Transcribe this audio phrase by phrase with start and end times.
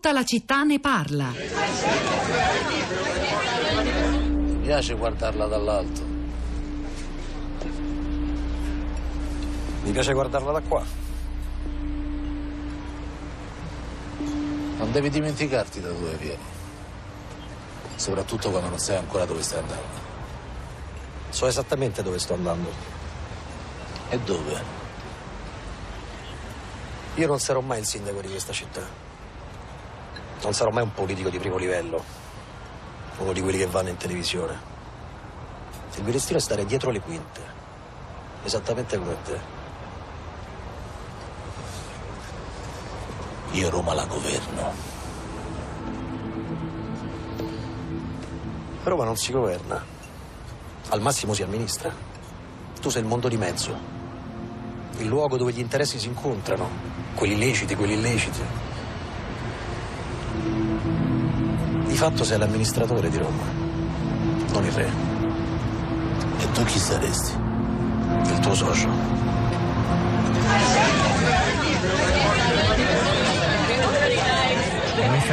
[0.00, 1.32] Tutta la città ne parla.
[4.44, 6.02] Mi piace guardarla dall'alto.
[9.82, 10.84] Mi piace guardarla da qua.
[14.76, 16.44] Non devi dimenticarti da dove vieni.
[17.96, 19.98] Soprattutto quando non sai ancora dove stai andando.
[21.30, 22.70] So esattamente dove sto andando.
[24.10, 24.62] E dove?
[27.16, 29.07] Io non sarò mai il sindaco di questa città.
[30.42, 32.02] Non sarò mai un politico di primo livello.
[33.18, 34.56] Uno di quelli che vanno in televisione.
[35.96, 37.40] Il mio destino è stare dietro le quinte.
[38.44, 39.40] Esattamente come te.
[43.52, 44.72] Io Roma la governo.
[48.84, 49.84] Roma non si governa.
[50.90, 51.92] Al massimo si amministra.
[52.80, 53.76] Tu sei il mondo di mezzo.
[54.98, 56.68] Il luogo dove gli interessi si incontrano.
[57.14, 58.67] Quelli leciti, quelli illeciti.
[61.98, 63.42] Fatto sei l'amministratore di Roma.
[64.52, 64.88] Non il re.
[66.38, 67.32] E tu chi saresti?
[68.22, 68.88] Il tuo socio.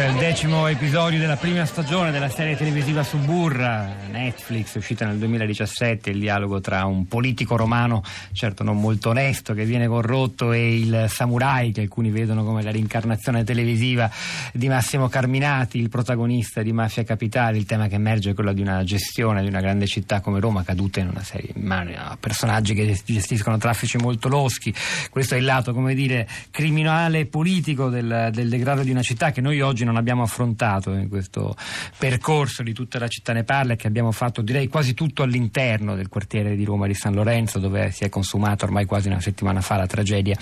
[0.00, 6.10] È il decimo episodio della prima stagione della serie televisiva Suburra, Netflix, uscita nel 2017,
[6.10, 11.06] il dialogo tra un politico romano, certo non molto onesto, che viene corrotto, e il
[11.08, 14.10] samurai, che alcuni vedono come la rincarnazione televisiva
[14.52, 17.56] di Massimo Carminati, il protagonista di Mafia Capitale.
[17.56, 20.64] Il tema che emerge è quello di una gestione di una grande città come Roma,
[20.64, 24.74] caduta in una serie di mani a personaggi che gestiscono traffici molto loschi.
[25.08, 29.30] Questo è il lato, come dire, criminale e politico del, del degrado di una città
[29.30, 31.56] che noi oggi non abbiamo affrontato in questo
[31.96, 35.94] percorso di tutta la città ne parla e che abbiamo fatto direi quasi tutto all'interno
[35.94, 39.60] del quartiere di Roma di San Lorenzo dove si è consumata ormai quasi una settimana
[39.60, 40.36] fa la tragedia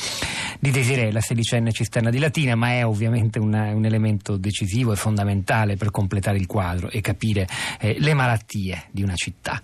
[0.59, 4.97] di Desiree, la sedicenne cisterna di Latina, ma è ovviamente una, un elemento decisivo e
[4.97, 7.47] fondamentale per completare il quadro e capire
[7.81, 9.61] eh, le malattie di una città.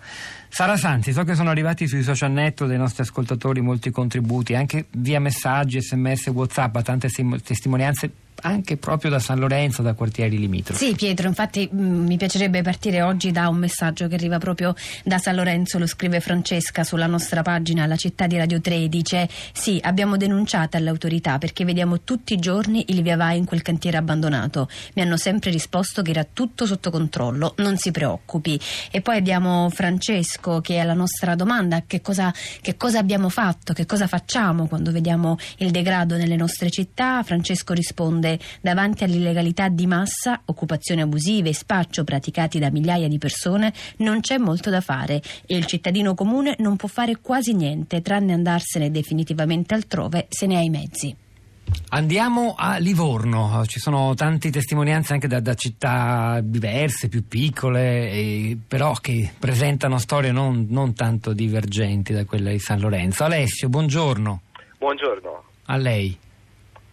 [0.51, 4.87] Sara Sanzi, so che sono arrivati sui social network dei nostri ascoltatori molti contributi, anche
[4.91, 7.07] via messaggi, sms, whatsapp, tante
[7.43, 10.85] testimonianze anche proprio da San Lorenzo, da quartieri limitrofi.
[10.85, 15.17] Sì, Pietro, infatti mh, mi piacerebbe partire oggi da un messaggio che arriva proprio da
[15.17, 19.79] San Lorenzo, lo scrive Francesca sulla nostra pagina La città di Radio 3, dice sì,
[19.83, 23.97] abbiamo denunciato alle autorità perché vediamo tutti i giorni il via vai in quel cantiere
[23.97, 24.69] abbandonato.
[24.93, 28.59] Mi hanno sempre risposto che era tutto sotto controllo, non si preoccupi.
[28.91, 33.73] E poi abbiamo Francesco che è la nostra domanda, che cosa, che cosa abbiamo fatto,
[33.73, 37.23] che cosa facciamo quando vediamo il degrado nelle nostre città?
[37.23, 38.28] Francesco risponde
[38.59, 44.37] davanti all'illegalità di massa, occupazioni abusive e spaccio praticati da migliaia di persone, non c'è
[44.37, 49.73] molto da fare e il cittadino comune non può fare quasi niente tranne andarsene definitivamente
[49.73, 51.15] altrove se ne ha i mezzi.
[51.89, 58.57] Andiamo a Livorno, ci sono tante testimonianze anche da, da città diverse, più piccole, eh,
[58.67, 63.23] però che presentano storie non, non, tanto divergenti da quella di San Lorenzo.
[63.23, 64.41] Alessio, buongiorno.
[64.77, 65.43] Buongiorno.
[65.65, 66.17] A lei.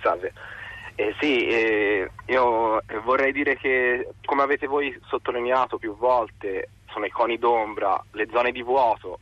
[0.01, 0.33] Salve.
[0.99, 7.11] Eh, sì, eh, io vorrei dire che, come avete voi sottolineato più volte, sono i
[7.11, 9.21] coni d'ombra, le zone di vuoto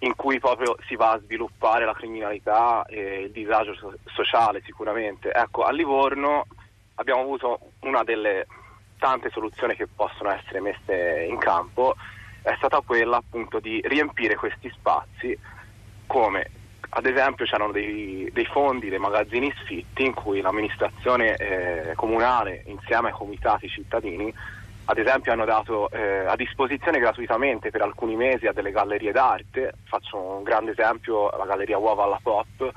[0.00, 5.32] in cui proprio si va a sviluppare la criminalità e il disagio so- sociale sicuramente.
[5.32, 6.44] Ecco, a Livorno
[6.96, 8.46] abbiamo avuto una delle
[8.98, 11.94] tante soluzioni che possono essere messe in campo,
[12.42, 15.38] è stata quella appunto di riempire questi spazi
[16.06, 16.50] come
[16.96, 23.08] ad esempio c'erano dei, dei, fondi, dei magazzini sfitti in cui l'amministrazione eh, comunale insieme
[23.08, 24.32] ai comitati cittadini
[24.86, 29.72] ad esempio hanno dato eh, a disposizione gratuitamente per alcuni mesi a delle gallerie d'arte,
[29.84, 32.70] faccio un grande esempio, la galleria Uova alla Pop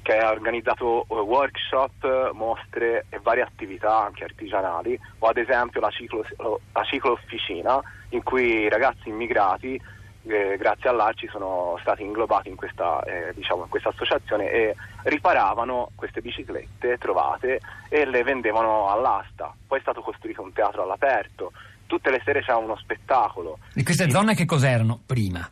[0.00, 5.90] che ha organizzato eh, workshop, mostre e varie attività anche artigianali o ad esempio la
[5.90, 6.24] ciclo,
[6.72, 7.80] la ciclo officina
[8.10, 9.80] in cui ragazzi immigrati
[10.24, 14.74] eh, grazie all'ARCI sono stati inglobati in questa, eh, diciamo, in questa, associazione e
[15.04, 19.52] riparavano queste biciclette trovate e le vendevano all'asta.
[19.66, 21.52] Poi è stato costruito un teatro all'aperto,
[21.86, 23.58] tutte le sere c'era uno spettacolo.
[23.74, 25.48] E queste zone che cos'erano prima?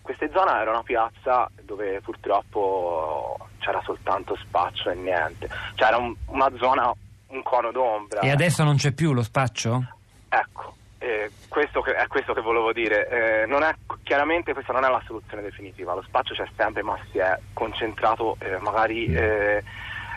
[0.00, 5.48] Queste zone era una piazza dove purtroppo c'era soltanto spaccio e niente.
[5.74, 6.92] C'era un, una zona,
[7.28, 8.20] un cono d'ombra.
[8.20, 9.84] E adesso non c'è più lo spaccio?
[10.28, 13.42] Ecco, eh, questo che, è questo che volevo dire.
[13.42, 13.74] Eh, non è,
[14.12, 18.36] chiaramente questa non è la soluzione definitiva, lo spaccio c'è sempre ma si è concentrato
[18.40, 19.64] eh, magari eh,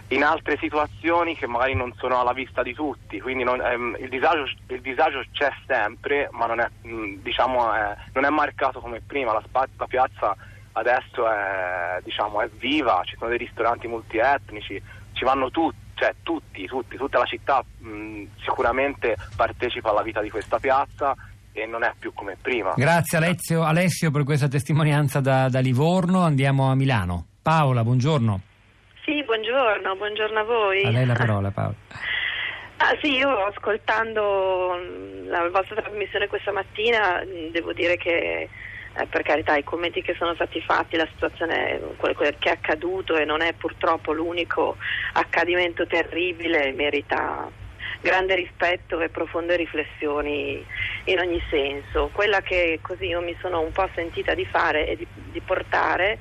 [0.09, 4.09] in altre situazioni che magari non sono alla vista di tutti, quindi non, ehm, il,
[4.09, 7.71] disagio, il, disagio, c'è sempre ma non è, mh, mm, diciamo,
[8.11, 10.35] non è marcato come prima, la, spa- la piazza
[10.73, 14.81] adesso è, diciamo, è viva, ci sono dei ristoranti multietnici,
[15.13, 20.29] ci vanno tutti cioè tutti, tutti, tutta la città mh, sicuramente partecipa alla vita di
[20.29, 21.15] questa piazza
[21.55, 22.73] e non è più come prima.
[22.75, 27.27] Grazie Alessio, Alessio per questa testimonianza da, da Livorno, andiamo a Milano.
[27.41, 28.41] Paola, buongiorno.
[29.05, 30.83] Sì, buongiorno, buongiorno a voi.
[30.83, 31.75] A lei la parola Paola.
[32.77, 38.49] Ah, sì, io ascoltando mm, la vostra trasmissione questa mattina mm, devo dire che
[38.97, 43.15] eh, per carità i commenti che sono stati fatti, la situazione, quello che è accaduto
[43.15, 44.75] e non è purtroppo l'unico
[45.13, 47.49] accadimento terribile, merita
[48.01, 50.63] grande rispetto e profonde riflessioni
[51.05, 52.09] in ogni senso.
[52.13, 56.19] Quella che così io mi sono un po' sentita di fare e di, di portare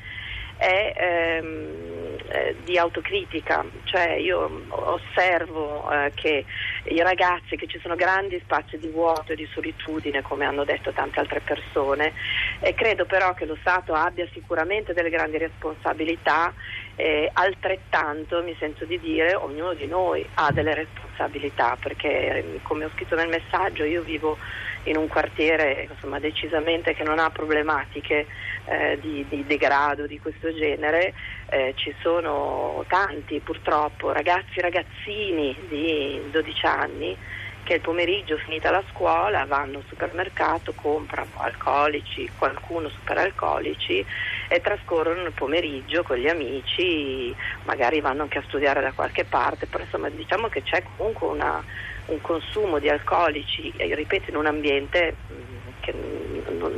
[0.56, 6.44] è ehm, eh, di autocritica, cioè io osservo eh, che
[6.84, 10.92] i ragazzi, che ci sono grandi spazi di vuoto e di solitudine, come hanno detto
[10.92, 12.12] tante altre persone,
[12.60, 16.52] e credo però che lo Stato abbia sicuramente delle grandi responsabilità,
[16.96, 22.90] eh, altrettanto mi sento di dire ognuno di noi ha delle responsabilità, perché come ho
[22.94, 24.38] scritto nel messaggio io vivo
[24.84, 28.26] in un quartiere insomma, decisamente che non ha problematiche
[28.66, 31.14] eh, di, di, degrado di questo genere,
[31.50, 37.16] eh, ci sono tanti purtroppo ragazzi ragazzini di 12 anni
[37.64, 44.04] che il pomeriggio finita la scuola vanno al supermercato, comprano alcolici, qualcuno superalcolici
[44.54, 47.34] e trascorrono il pomeriggio con gli amici,
[47.64, 51.62] magari vanno anche a studiare da qualche parte, però insomma diciamo che c'è comunque una
[52.06, 55.53] un consumo di alcolici, ripeto, in un ambiente mm,
[55.84, 55.92] che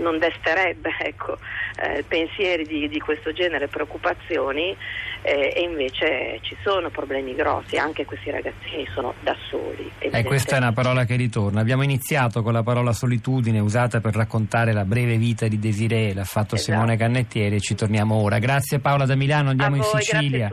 [0.01, 1.39] non desterebbe ecco,
[1.77, 4.77] eh, pensieri di, di, questo genere, preoccupazioni
[5.23, 9.91] eh, e invece ci sono problemi grossi, anche questi ragazzini sono da soli.
[9.99, 11.61] E eh, questa è una parola che ritorna.
[11.61, 16.25] Abbiamo iniziato con la parola solitudine usata per raccontare la breve vita di Desiree, l'ha
[16.25, 16.73] fatto esatto.
[16.73, 18.39] Simone Cannettieri e ci torniamo ora.
[18.39, 20.51] Grazie Paola da Milano, andiamo A in voi, Sicilia.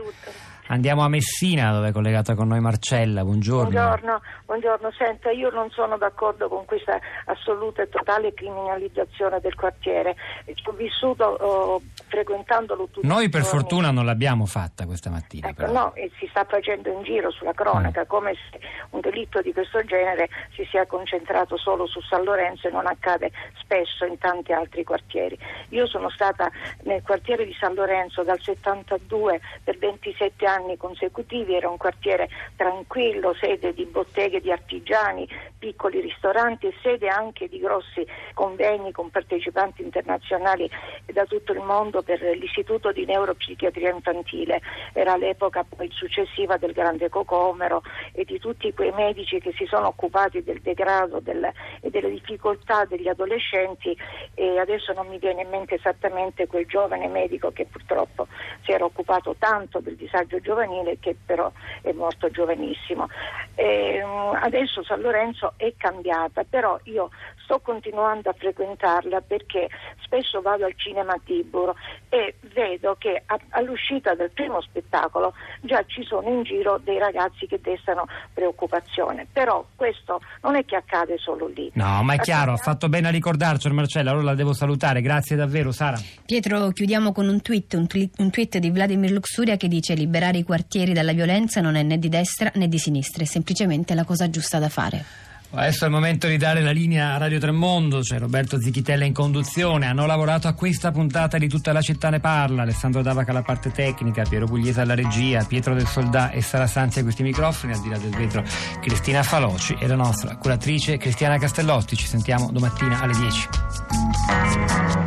[0.68, 3.68] Andiamo a Messina dove è collegata con noi Marcella, buongiorno.
[3.68, 4.90] Buongiorno, buongiorno.
[4.96, 10.16] Senta, io non sono d'accordo con questa assoluta e totale criminalizzazione del quartiere.
[10.64, 11.82] Ho vissuto oh,
[12.14, 15.48] frequentandolo tutti Noi per fortuna non l'abbiamo fatta questa mattina.
[15.48, 18.06] Ecco, no, e si sta facendo in giro sulla cronaca mm.
[18.06, 18.58] come se
[18.90, 23.30] un delitto di questo genere si sia concentrato solo su San Lorenzo e non accade
[23.60, 25.38] spesso in tanti altri quartieri.
[25.70, 26.50] Io sono stata
[26.82, 32.28] nel quartiere di San Lorenzo dal 72 per 27 anni anni consecutivi, era un quartiere
[32.56, 35.28] tranquillo, sede di botteghe di artigiani,
[35.58, 40.68] piccoli ristoranti e sede anche di grossi convegni con partecipanti internazionali
[41.12, 44.60] da tutto il mondo per l'istituto di neuropsichiatria infantile.
[44.92, 49.88] Era l'epoca poi successiva del grande cocomero e di tutti quei medici che si sono
[49.88, 53.96] occupati del degrado del, e delle difficoltà degli adolescenti
[54.34, 58.28] e adesso non mi viene in mente esattamente quel giovane medico che purtroppo
[58.62, 61.50] si era occupato tanto del disagio giovanile che però
[61.82, 63.08] è morto giovanissimo.
[63.54, 67.10] E, ehm, adesso San Lorenzo è cambiata, però io
[67.44, 69.68] sto continuando a frequentarla perché
[70.02, 71.76] spesso vado al cinema a Tiburo
[72.08, 77.46] e vedo che a, all'uscita del primo spettacolo già ci sono in giro dei ragazzi
[77.46, 79.26] che destano preoccupazione.
[79.32, 81.70] Però questo non è che accade solo lì.
[81.74, 85.00] No, ma è chiaro, ha fatto bene a ricordarcelo Marcella, allora la devo salutare.
[85.00, 85.98] Grazie davvero Sara.
[86.24, 90.38] Pietro, chiudiamo con un tweet, un, tweet, un tweet di Vladimir Luxuria che dice liberare
[90.38, 94.04] i quartieri dalla violenza non è né di destra né di sinistra, è semplicemente la
[94.04, 95.23] cosa giusta da fare.
[95.56, 99.12] Adesso è il momento di dare la linea a Radio Tremondo, c'è Roberto Zichitella in
[99.12, 103.42] conduzione, hanno lavorato a questa puntata di Tutta la città ne parla, Alessandro Davaca alla
[103.42, 107.72] parte tecnica, Piero Pugliese alla regia, Pietro del Soldà e Sara Sanzi a questi microfoni,
[107.72, 108.42] al di là del vetro
[108.80, 115.03] Cristina Faloci e la nostra curatrice Cristiana Castellotti, ci sentiamo domattina alle 10.